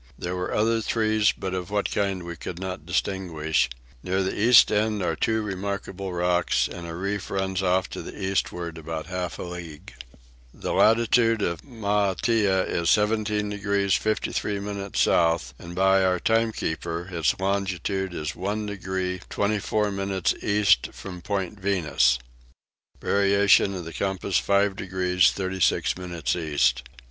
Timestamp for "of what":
1.53-1.91